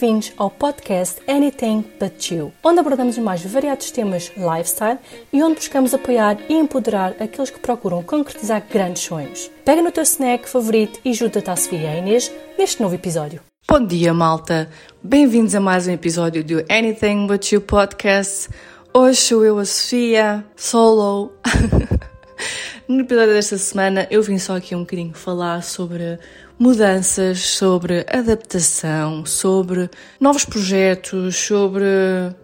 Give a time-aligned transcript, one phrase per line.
[0.00, 4.96] Bem-vindos ao podcast Anything But You, onde abordamos os mais variados temas lifestyle
[5.32, 9.50] e onde buscamos apoiar e empoderar aqueles que procuram concretizar grandes sonhos.
[9.64, 13.40] Pega no teu snack favorito e junta-te à Sofia e à Inês neste novo episódio.
[13.68, 14.70] Bom dia, malta!
[15.02, 18.50] Bem-vindos a mais um episódio do Anything But You podcast.
[18.94, 21.32] Hoje sou eu, a Sofia, solo.
[22.86, 26.20] no episódio desta semana eu vim só aqui um bocadinho falar sobre
[26.58, 29.88] mudanças, sobre adaptação, sobre
[30.18, 31.84] novos projetos, sobre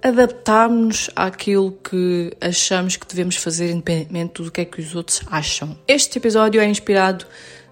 [0.03, 5.77] adaptarmos àquilo que achamos que devemos fazer, independentemente do que é que os outros acham.
[5.89, 7.27] Este episódio é inspirado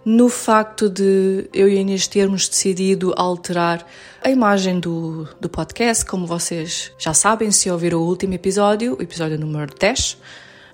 [0.04, 3.86] no facto de eu e a Inês termos decidido alterar
[4.20, 9.02] a imagem do, do podcast, como vocês já sabem, se ouviram o último episódio, o
[9.02, 10.18] episódio número 10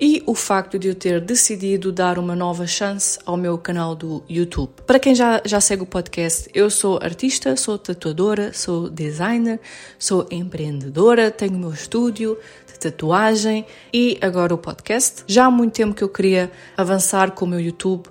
[0.01, 4.23] e o facto de eu ter decidido dar uma nova chance ao meu canal do
[4.29, 4.71] YouTube.
[4.87, 9.61] Para quem já, já segue o podcast, eu sou artista, sou tatuadora, sou designer,
[9.98, 15.24] sou empreendedora, tenho o meu estúdio de tatuagem e agora o podcast.
[15.27, 18.09] Já há muito tempo que eu queria avançar com o meu YouTube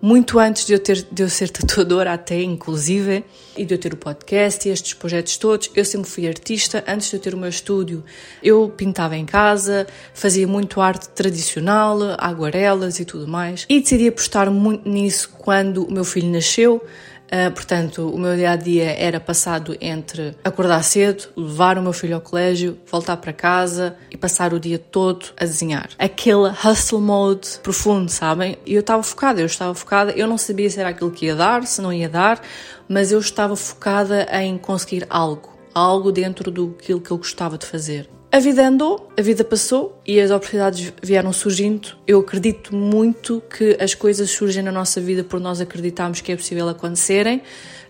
[0.00, 3.24] muito antes de eu, ter, de eu ser tatuadora, até inclusive,
[3.56, 6.84] e de eu ter o podcast e estes projetos todos, eu sempre fui artista.
[6.86, 8.04] Antes de eu ter o meu estúdio,
[8.42, 13.66] eu pintava em casa, fazia muito arte tradicional, aguarelas e tudo mais.
[13.68, 16.84] E decidi apostar muito nisso quando o meu filho nasceu.
[17.28, 21.92] Uh, portanto, o meu dia a dia era passado entre acordar cedo, levar o meu
[21.92, 25.90] filho ao colégio, voltar para casa e passar o dia todo a desenhar.
[25.98, 28.56] Aquele hustle mode profundo, sabem?
[28.64, 31.36] E eu estava focada, eu estava focada, eu não sabia se era aquilo que ia
[31.36, 32.40] dar, se não ia dar,
[32.88, 38.08] mas eu estava focada em conseguir algo, algo dentro do que eu gostava de fazer.
[38.30, 41.96] A vida andou, a vida passou e as oportunidades vieram surgindo.
[42.06, 46.36] Eu acredito muito que as coisas surgem na nossa vida por nós acreditarmos que é
[46.36, 47.42] possível acontecerem.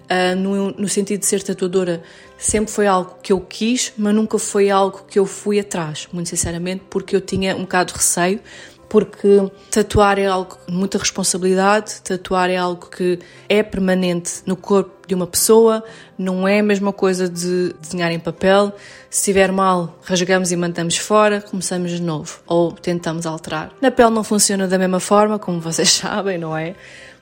[0.08, 2.02] Uh, no, no, sentido de ser tatuadora,
[2.38, 6.30] sempre foi algo que eu quis, mas nunca foi algo que eu fui atrás, muito
[6.30, 8.40] sinceramente, porque eu tinha um bocado de receio
[8.88, 13.18] porque tatuar é algo muita responsabilidade, tatuar é algo que
[13.48, 15.82] é permanente no corpo de uma pessoa,
[16.18, 18.72] não é a mesma coisa de desenhar em papel.
[19.10, 23.72] Se estiver mal, rasgamos e mandamos fora, começamos de novo ou tentamos alterar.
[23.80, 26.74] Na pele não funciona da mesma forma, como vocês sabem, não é?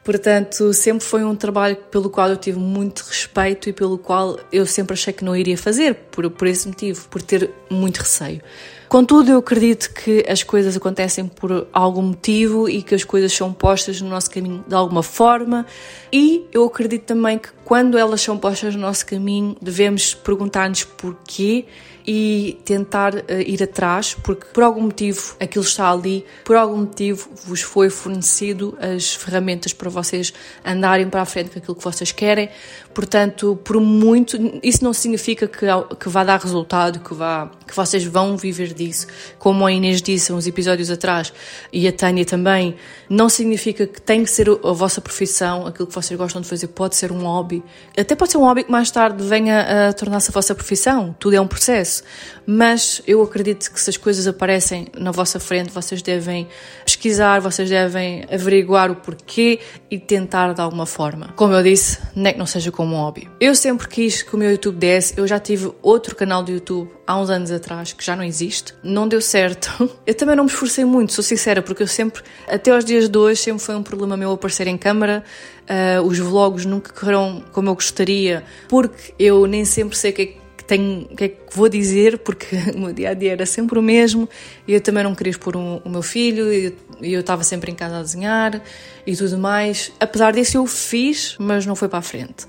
[0.06, 4.64] Portanto, sempre foi um trabalho pelo qual eu tive muito respeito e pelo qual eu
[4.64, 8.40] sempre achei que não iria fazer, por, por esse motivo, por ter muito receio.
[8.88, 13.52] Contudo, eu acredito que as coisas acontecem por algum motivo e que as coisas são
[13.52, 15.66] postas no nosso caminho de alguma forma,
[16.12, 21.66] e eu acredito também que quando elas são postas no nosso caminho, devemos perguntar-nos porquê
[22.06, 27.28] e tentar uh, ir atrás, porque por algum motivo aquilo está ali, por algum motivo
[27.44, 30.32] vos foi fornecido as ferramentas para vocês
[30.64, 32.48] andarem para a frente com aquilo que vocês querem.
[32.94, 35.66] Portanto, por muito, isso não significa que,
[35.98, 39.06] que vá dar resultado, que, vá, que vocês vão viver disso.
[39.38, 41.32] Como a Inês disse uns episódios atrás,
[41.72, 42.76] e a Tânia também,
[43.08, 46.68] não significa que tem que ser a vossa profissão, aquilo que vocês gostam de fazer
[46.68, 47.62] pode ser um hobby.
[47.98, 51.14] Até pode ser um hobby que mais tarde venha a tornar-se a vossa profissão.
[51.18, 52.02] Tudo é um processo.
[52.46, 56.46] Mas eu acredito que se as coisas aparecem na vossa frente, vocês devem
[56.84, 59.58] pesquisar, vocês devem averiguar o porquê
[59.90, 61.32] e tentar de alguma forma.
[61.34, 63.28] Como eu disse, nem que não seja como um hobby.
[63.40, 66.95] Eu sempre quis que o meu YouTube desse, eu já tive outro canal do YouTube
[67.06, 69.90] há uns anos atrás que já não existe, não deu certo.
[70.06, 73.18] Eu também não me esforcei muito, sou sincera, porque eu sempre, até aos dias de
[73.18, 75.24] hoje, sempre foi um problema meu aparecer em câmara.
[75.62, 80.22] Uh, os vlogs nunca correram como eu gostaria, porque eu nem sempre sei o que
[80.22, 83.46] é tenho, o que é que vou dizer, porque o meu dia a dia era
[83.46, 84.28] sempre o mesmo
[84.66, 87.74] e eu também não queria expor um, o meu filho e eu estava sempre em
[87.74, 88.60] casa a desenhar
[89.06, 89.92] e tudo mais.
[90.00, 92.46] Apesar disso, eu fiz, mas não foi para a frente.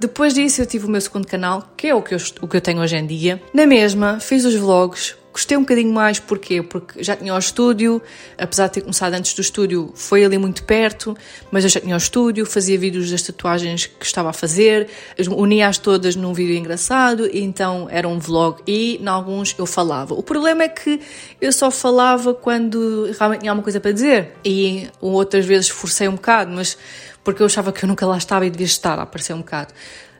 [0.00, 2.56] Depois disso, eu tive o meu segundo canal, que é o que eu, o que
[2.56, 3.42] eu tenho hoje em dia.
[3.52, 6.64] Na mesma, fiz os vlogs, Gostei um bocadinho mais, porquê?
[6.64, 8.02] Porque já tinha o estúdio,
[8.36, 11.16] apesar de ter começado antes do estúdio, foi ali muito perto,
[11.48, 14.88] mas eu já tinha o estúdio, fazia vídeos das tatuagens que estava a fazer,
[15.30, 20.12] unia-as todas num vídeo engraçado, então era um vlog e, em alguns, eu falava.
[20.12, 21.00] O problema é que
[21.40, 26.16] eu só falava quando realmente tinha alguma coisa para dizer, e outras vezes forcei um
[26.16, 26.76] bocado, mas
[27.22, 29.72] porque eu achava que eu nunca lá estava e devia estar a aparecer um bocado.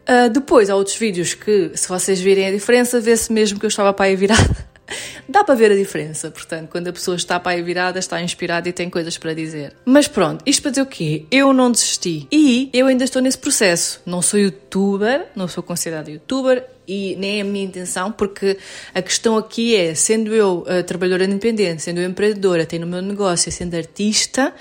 [0.09, 3.69] Uh, depois há outros vídeos que, se vocês virem a diferença, vê-se mesmo que eu
[3.69, 4.78] estava para aí virada.
[5.29, 8.69] Dá para ver a diferença, portanto, quando a pessoa está para aí virada, está inspirada
[8.69, 9.75] e tem coisas para dizer.
[9.85, 11.25] Mas pronto, isto para dizer o quê?
[11.31, 12.27] Eu não desisti.
[12.33, 14.01] E eu ainda estou nesse processo.
[14.07, 18.57] Não sou youtuber, não sou considerada youtuber e nem é a minha intenção, porque
[18.95, 23.03] a questão aqui é, sendo eu uh, trabalhadora independente, sendo eu empreendedora, tendo o meu
[23.03, 24.55] negócio, sendo artista,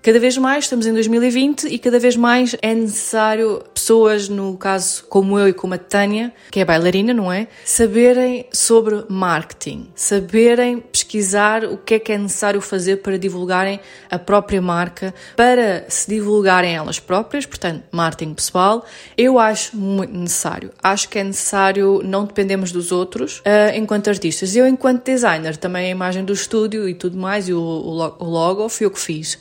[0.00, 5.04] Cada vez mais estamos em 2020 e cada vez mais é necessário pessoas, no caso
[5.08, 7.48] como eu e como a Tânia, que é bailarina, não é?
[7.64, 14.20] Saberem sobre marketing, saberem pesquisar o que é que é necessário fazer para divulgarem a
[14.20, 18.86] própria marca, para se divulgarem elas próprias, portanto, marketing pessoal,
[19.16, 20.70] eu acho muito necessário.
[20.80, 24.54] Acho que é necessário não dependemos dos outros uh, enquanto artistas.
[24.54, 28.68] Eu, enquanto designer, também a imagem do estúdio e tudo mais, e o, o logo,
[28.68, 29.38] fui eu que fiz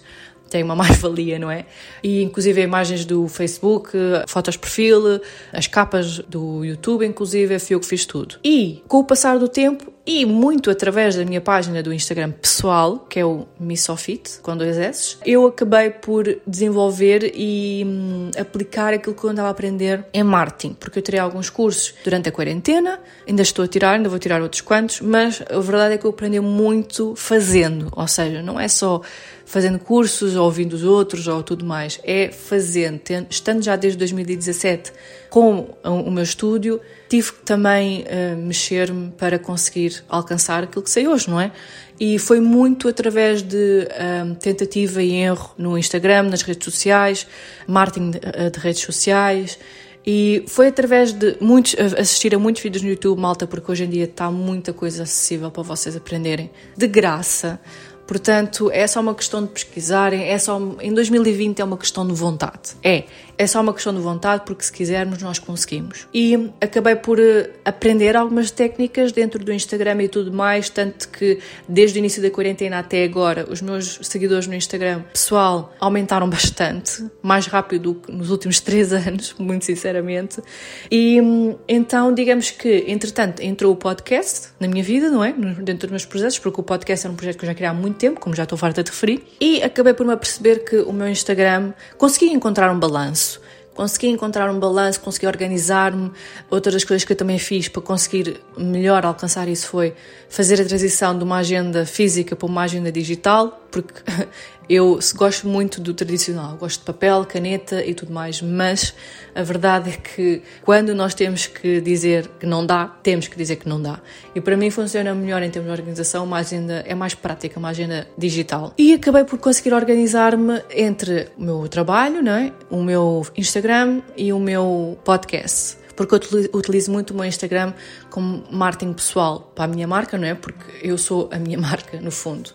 [0.50, 1.66] tem uma mais-valia, não é?
[2.04, 3.92] E inclusive imagens do Facebook,
[4.28, 5.22] fotos de perfil,
[5.52, 8.36] as capas do YouTube, inclusive, fui eu que fiz tudo.
[8.44, 13.00] E com o passar do tempo, e muito através da minha página do Instagram pessoal,
[13.09, 19.13] que é o Missofit, com dois S, eu acabei por desenvolver e hum, aplicar aquilo
[19.13, 23.01] que eu andava a aprender em marketing, porque eu tirei alguns cursos durante a quarentena,
[23.27, 26.12] ainda estou a tirar, ainda vou tirar outros quantos, mas a verdade é que eu
[26.12, 29.01] aprendi muito fazendo, ou seja, não é só
[29.48, 32.00] fazendo cursos, ou ouvindo os outros, ou tudo mais.
[32.03, 33.01] É fazendo.
[33.30, 34.92] Estando já desde 2017
[35.30, 41.07] com o meu estúdio, tive que também uh, mexer-me para conseguir alcançar aquilo que sei
[41.07, 41.51] hoje, não é?
[42.00, 43.88] E foi muito através de
[44.24, 47.25] um, tentativa e erro no Instagram, nas redes sociais,
[47.68, 49.57] marketing de, eh, de redes sociais.
[50.06, 53.89] E foi através de muitos, assistir a muitos vídeos no YouTube, malta, porque hoje em
[53.89, 57.60] dia está muita coisa acessível para vocês aprenderem de graça.
[58.07, 62.13] Portanto, é só uma questão de pesquisarem, é só em 2020 é uma questão de
[62.13, 62.75] vontade.
[62.81, 63.04] É,
[63.38, 66.07] é só uma questão de vontade, porque se quisermos, nós conseguimos.
[66.13, 71.38] E acabei por eh, aprender algumas técnicas dentro do Instagram e tudo mais, tanto que
[71.69, 77.06] desde o início da quarentena até agora, os meus seguidores no Instagram pessoal aumentaram bastante,
[77.21, 80.42] mais rápido do que nos últimos três anos, muito sinceramente.
[80.89, 81.19] E
[81.68, 85.31] então, digamos que, entretanto, entrou o podcast na minha vida, não é?
[85.31, 87.74] Dentro dos meus projetos, porque o podcast era um projeto que eu já queria há
[87.74, 90.94] muito tempo, como já estou farta de referir, e acabei por me aperceber que o
[90.94, 93.42] meu Instagram consegui encontrar um balanço
[93.78, 96.12] consegui encontrar um balanço, consegui organizar-me.
[96.50, 99.94] Outra das coisas que eu também fiz para conseguir melhor alcançar isso foi
[100.28, 104.02] fazer a transição de uma agenda física para uma agenda digital, porque
[104.69, 108.94] eu gosto muito do tradicional, gosto de papel, caneta e tudo mais, mas
[109.34, 113.58] a verdade é que quando nós temos que dizer que não dá, temos que dizer
[113.58, 114.00] que não dá.
[114.36, 117.69] E para mim funciona melhor em termos de organização, uma agenda é mais prática, uma
[117.69, 118.74] agenda digital.
[118.78, 122.52] E acabei por conseguir organizar-me entre o meu trabalho, não é?
[122.70, 127.74] o meu Instagram e o meu podcast porque eu utilizo muito o meu Instagram
[128.12, 130.36] como marketing pessoal para a minha marca, não é?
[130.36, 132.52] Porque eu sou a minha marca, no fundo.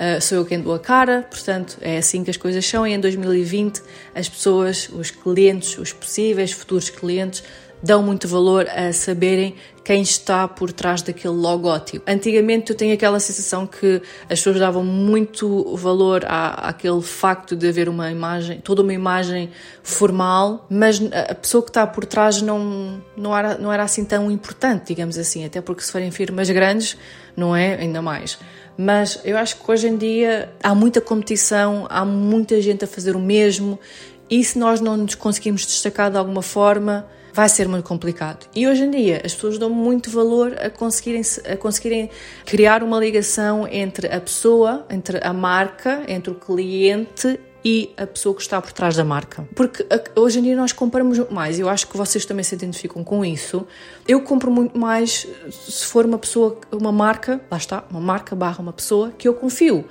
[0.00, 2.86] Uh, sou eu quem dou a cara, portanto é assim que as coisas são.
[2.86, 3.82] E em 2020
[4.14, 7.44] as pessoas, os clientes, os possíveis futuros clientes,
[7.82, 9.54] dão muito valor a saberem
[9.84, 12.08] quem está por trás daquele logótipo.
[12.10, 17.68] Antigamente eu tenho aquela sensação que as pessoas davam muito valor à, àquele facto de
[17.68, 19.50] haver uma imagem, toda uma imagem
[19.82, 24.30] formal, mas a pessoa que está por trás não, não, era, não era assim tão
[24.30, 26.96] importante, digamos assim, até porque se forem firmas grandes,
[27.36, 27.74] não é?
[27.74, 28.38] Ainda mais.
[28.76, 33.14] Mas eu acho que hoje em dia há muita competição, há muita gente a fazer
[33.14, 33.78] o mesmo
[34.30, 38.48] e se nós não nos conseguimos destacar de alguma forma, vai ser muito complicado.
[38.54, 42.10] E hoje em dia as pessoas dão muito valor a conseguirem, a conseguirem
[42.46, 48.34] criar uma ligação entre a pessoa, entre a marca, entre o cliente e a pessoa
[48.34, 49.46] que está por trás da marca.
[49.54, 49.86] Porque
[50.16, 53.66] hoje em dia nós compramos mais, eu acho que vocês também se identificam com isso.
[54.06, 58.60] Eu compro muito mais se for uma pessoa, uma marca, lá está, uma marca barra
[58.60, 59.84] uma pessoa que eu confio.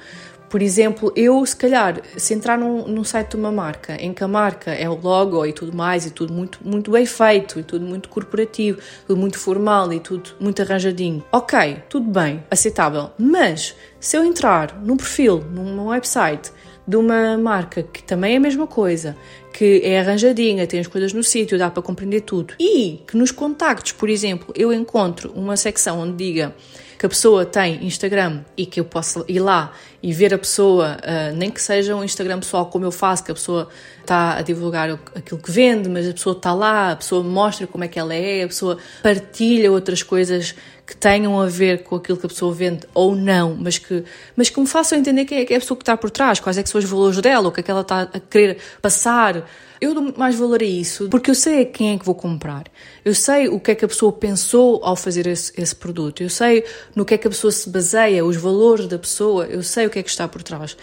[0.49, 4.23] Por exemplo, eu, se calhar, se entrar num, num, site de uma marca, em que
[4.23, 7.63] a marca é o logo e tudo mais, e tudo muito, muito bem feito, e
[7.63, 13.11] tudo muito corporativo, tudo muito formal e tudo muito arranjadinho, ok, tudo bem, aceitável.
[13.19, 16.51] Mas, se eu entrar num perfil, num website,
[16.89, 19.15] de uma marca que também é a mesma coisa,
[19.53, 23.29] que é arranjadinha, tem as coisas no sítio, dá para compreender tudo, e que nos
[23.29, 26.55] contactos, por exemplo, eu encontro uma secção onde diga
[26.97, 30.97] que a pessoa tem Instagram e que eu posso ir lá e ver a pessoa,
[30.97, 33.69] uh, nem que seja um Instagram pessoal como eu faço, que a pessoa
[34.01, 37.83] está a divulgar aquilo que vende, mas a pessoa está lá, a pessoa mostra como
[37.83, 40.55] é que ela é, a pessoa partilha outras coisas
[40.89, 44.03] que tenham a ver com aquilo que a pessoa vende ou não, mas que,
[44.35, 46.39] mas que me façam entender quem é, que é a pessoa que está por trás,
[46.39, 48.57] quais é que são os valores dela, o que é que ela está a querer
[48.81, 49.47] passar.
[49.79, 52.63] Eu dou mais valor a isso porque eu sei quem é que vou comprar.
[53.05, 56.23] Eu sei o que é que a pessoa pensou ao fazer esse, esse produto.
[56.23, 56.65] Eu sei
[56.95, 59.45] no que é que a pessoa se baseia, os valores da pessoa.
[59.45, 60.75] Eu sei o que é que está por trás.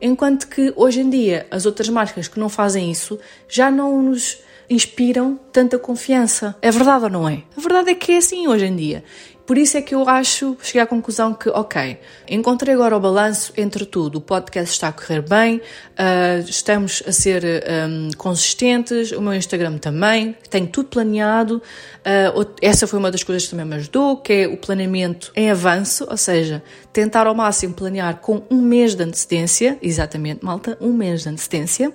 [0.00, 4.38] Enquanto que hoje em dia as outras marcas que não fazem isso já não nos
[4.70, 6.56] inspiram tanta confiança.
[6.62, 7.42] É verdade ou não é?
[7.56, 9.04] A verdade é que é assim hoje em dia.
[9.50, 13.52] Por isso é que eu acho, cheguei à conclusão que, ok, encontrei agora o balanço
[13.56, 14.18] entre tudo.
[14.18, 19.78] O podcast está a correr bem, uh, estamos a ser um, consistentes, o meu Instagram
[19.78, 21.56] também, tenho tudo planeado.
[21.56, 25.50] Uh, essa foi uma das coisas que também me ajudou, que é o planeamento em
[25.50, 30.92] avanço, ou seja, tentar ao máximo planear com um mês de antecedência, exatamente, malta, um
[30.92, 31.92] mês de antecedência.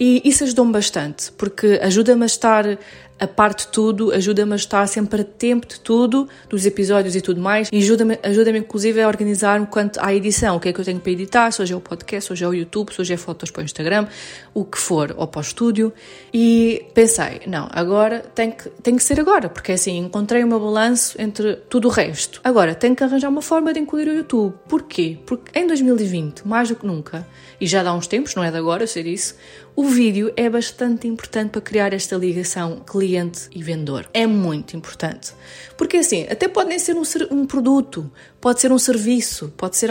[0.00, 2.78] E isso ajudou-me bastante, porque ajuda-me a estar
[3.18, 7.20] a parte de tudo, ajuda-me a estar sempre a tempo de tudo, dos episódios e
[7.20, 10.80] tudo mais, e ajuda-me ajuda inclusive a organizar-me quanto à edição, o que é que
[10.80, 13.00] eu tenho para editar, se hoje é o podcast, se hoje é o YouTube, se
[13.00, 14.06] hoje é fotos para o Instagram,
[14.54, 15.92] o que for, ou para o estúdio,
[16.32, 20.60] e pensei, não, agora tem que, tem que ser agora, porque assim, encontrei o meu
[20.60, 22.40] balanço entre tudo o resto.
[22.44, 24.54] Agora, tenho que arranjar uma forma de incluir o YouTube.
[24.68, 25.18] Porquê?
[25.26, 27.26] Porque em 2020, mais do que nunca,
[27.60, 29.34] e já dá uns tempos, não é de agora, eu sei disso,
[29.78, 34.08] o vídeo é bastante importante para criar esta ligação cliente e vendedor.
[34.12, 35.32] É muito importante.
[35.76, 39.88] Porque assim, até pode nem ser um, um produto, pode ser um serviço, pode ser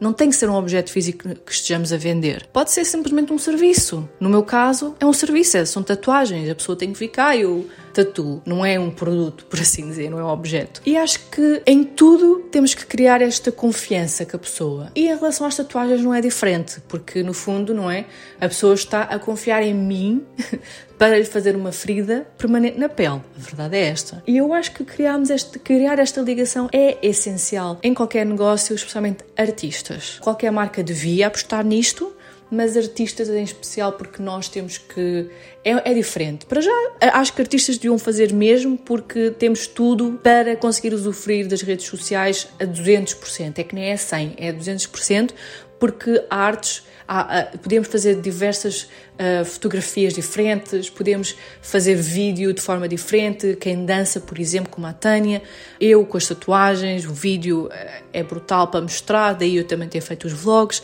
[0.00, 2.46] não tem que ser um objeto físico que estejamos a vender.
[2.52, 4.08] Pode ser simplesmente um serviço.
[4.20, 6.48] No meu caso, é um serviço, é, são tatuagens.
[6.50, 10.18] A pessoa tem que ficar, eu tatu, não é um produto, por assim dizer, não
[10.18, 10.82] é um objeto.
[10.84, 14.92] E acho que em tudo temos que criar esta confiança com a pessoa.
[14.94, 18.04] E em relação às tatuagens não é diferente, porque no fundo, não é?
[18.38, 20.22] A pessoa está a confiar em mim
[20.98, 23.20] para lhe fazer uma ferida permanente na pele.
[23.36, 24.22] A verdade é esta.
[24.26, 29.24] E eu acho que criarmos este, criar esta ligação é essencial em qualquer negócio, especialmente
[29.36, 30.18] artistas.
[30.20, 32.12] Qualquer marca devia apostar nisto
[32.50, 35.28] mas artistas em especial porque nós temos que.
[35.64, 36.46] É, é, diferente.
[36.46, 41.62] Para já, acho que artistas deviam fazer mesmo porque temos tudo para conseguir usufruir das
[41.62, 43.58] redes sociais a 200%.
[43.58, 45.30] É que nem é 100%, é 200%,
[45.78, 46.84] porque artes.
[47.08, 53.56] Há, há, podemos fazer diversas uh, fotografias diferentes, podemos fazer vídeo de forma diferente.
[53.60, 55.42] Quem dança, por exemplo, como a Tânia,
[55.80, 60.02] eu com as tatuagens, o vídeo uh, é brutal para mostrar, daí eu também tenho
[60.02, 60.82] feito os vlogs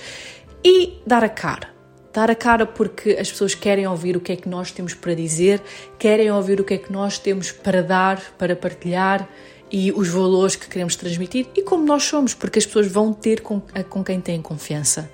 [0.65, 1.71] e dar a cara.
[2.13, 5.15] Dar a cara porque as pessoas querem ouvir o que é que nós temos para
[5.15, 5.63] dizer,
[5.99, 9.29] querem ouvir o que é que nós temos para dar, para partilhar
[9.73, 13.41] e os valores que queremos transmitir e como nós somos, porque as pessoas vão ter
[13.41, 15.11] com, com quem têm confiança.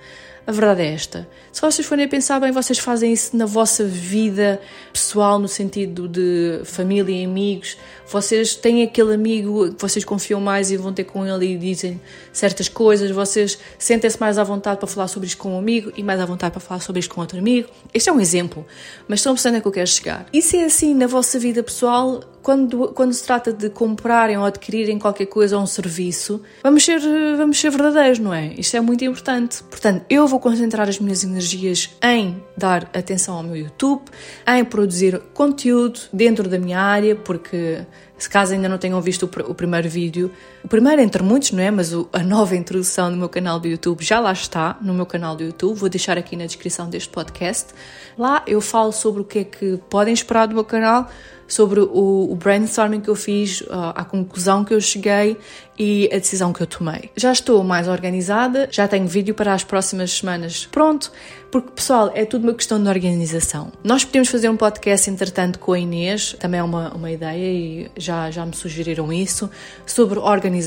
[0.49, 1.28] A verdade é esta.
[1.52, 4.59] Se vocês forem a pensar bem, vocês fazem isso na vossa vida
[4.90, 7.76] pessoal, no sentido de família e amigos.
[8.11, 12.00] Vocês têm aquele amigo que vocês confiam mais e vão ter com ele e dizem
[12.33, 13.11] certas coisas.
[13.11, 16.25] Vocês sentem-se mais à vontade para falar sobre isto com um amigo e mais à
[16.25, 17.69] vontade para falar sobre isto com outro amigo.
[17.93, 18.64] Este é um exemplo,
[19.07, 20.25] mas estão a que eu quero chegar.
[20.33, 24.43] E se é assim na vossa vida pessoal, quando, quando se trata de comprarem ou
[24.47, 26.99] adquirirem qualquer coisa ou um serviço, vamos ser,
[27.37, 28.55] vamos ser verdadeiros, não é?
[28.57, 29.62] Isto é muito importante.
[29.64, 34.00] Portanto, eu vou concentrar as minhas energias em dar atenção ao meu YouTube,
[34.47, 37.83] em produzir conteúdo dentro da minha área, porque
[38.17, 40.31] se caso ainda não tenham visto o, o, primeiro vídeo,
[40.68, 41.70] o primeiro entre muitos, não é?
[41.70, 45.06] Mas o, a nova introdução do meu canal do YouTube já lá está, no meu
[45.06, 45.75] canal do YouTube.
[45.78, 47.72] Vou deixar aqui na descrição deste podcast.
[48.18, 51.08] Lá eu falo sobre o que é que podem esperar do meu canal,
[51.46, 55.38] sobre o, o brainstorming que eu fiz, a conclusão que eu cheguei
[55.78, 57.10] e a decisão que eu tomei.
[57.16, 61.10] Já estou mais organizada, já tenho vídeo para as próximas semanas pronto,
[61.50, 63.72] porque pessoal, é tudo uma questão de organização.
[63.82, 67.90] Nós podemos fazer um podcast, entretanto, com a Inês, também é uma, uma ideia e
[67.96, 69.48] já, já me sugeriram isso,
[69.87, 70.57] sobre organização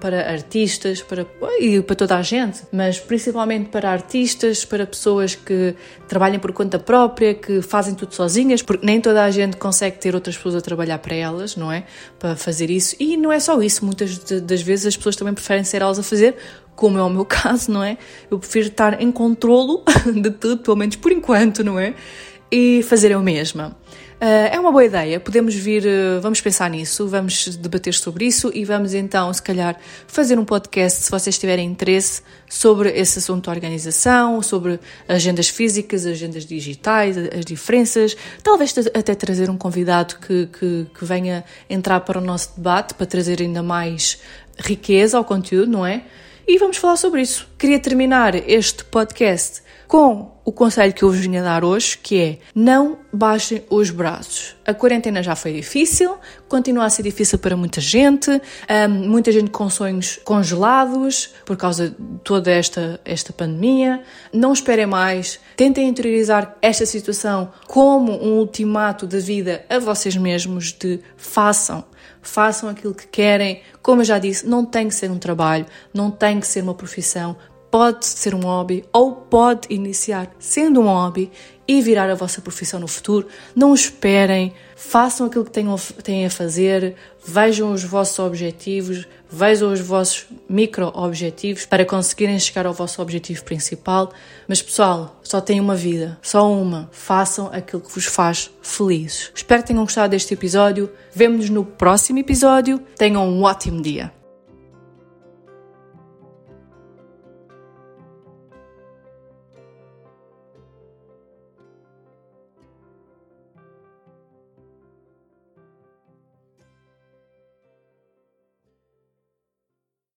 [0.00, 1.26] para artistas, para,
[1.60, 5.74] e para toda a gente, mas principalmente para artistas, para pessoas que
[6.08, 10.14] trabalham por conta própria, que fazem tudo sozinhas, porque nem toda a gente consegue ter
[10.14, 11.84] outras pessoas a trabalhar para elas, não é?
[12.18, 12.96] Para fazer isso.
[12.98, 16.02] E não é só isso, muitas das vezes as pessoas também preferem ser elas a
[16.02, 16.36] fazer,
[16.74, 17.98] como é o meu caso, não é?
[18.30, 19.82] Eu prefiro estar em controlo
[20.14, 21.94] de tudo, pelo menos por enquanto, não é?
[22.50, 23.76] E fazer eu mesma.
[24.16, 28.50] Uh, é uma boa ideia, podemos vir, uh, vamos pensar nisso, vamos debater sobre isso
[28.54, 33.44] e vamos então, se calhar, fazer um podcast, se vocês tiverem interesse, sobre esse assunto
[33.44, 40.46] de organização, sobre agendas físicas, agendas digitais, as diferenças, talvez até trazer um convidado que,
[40.46, 44.18] que, que venha entrar para o nosso debate, para trazer ainda mais
[44.58, 46.04] riqueza ao conteúdo, não é?
[46.48, 47.48] E vamos falar sobre isso.
[47.58, 52.20] Queria terminar este podcast com o conselho que eu vos vim a dar hoje, que
[52.20, 54.54] é não baixem os braços.
[54.64, 56.16] A quarentena já foi difícil,
[56.48, 61.90] continua a ser difícil para muita gente, um, muita gente com sonhos congelados por causa
[61.90, 64.04] de toda esta, esta pandemia.
[64.32, 70.72] Não esperem mais, tentem interiorizar esta situação como um ultimato da vida a vocês mesmos
[70.72, 71.84] de façam
[72.22, 73.62] façam aquilo que querem.
[73.82, 76.74] Como eu já disse, não tem que ser um trabalho, não tem que ser uma
[76.74, 77.36] profissão,
[77.70, 81.30] pode ser um hobby ou pode iniciar sendo um hobby
[81.68, 83.26] e virar a vossa profissão no futuro.
[83.54, 86.94] Não esperem, façam aquilo que têm a fazer,
[87.24, 94.10] vejam os vossos objetivos, vejam os vossos micro-objetivos para conseguirem chegar ao vosso objetivo principal.
[94.48, 96.88] Mas pessoal, só tem uma vida, só uma.
[96.90, 99.30] Façam aquilo que vos faz felizes.
[99.34, 100.90] Espero que tenham gostado deste episódio.
[101.12, 102.78] Vemo-nos no próximo episódio.
[102.96, 104.15] Tenham um ótimo dia.